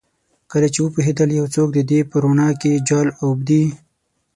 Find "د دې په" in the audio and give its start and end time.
1.73-2.15